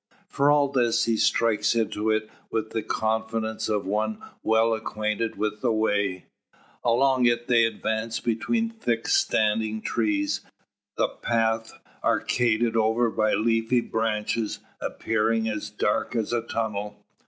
[0.27, 5.61] For all this, he strikes into it with the confidence of one well acquainted with
[5.61, 6.25] the way.
[6.83, 10.41] Along it they advance between thick standing trees,
[10.97, 17.05] the path arcaded over by leafy branches appearing as dark as a tunnel.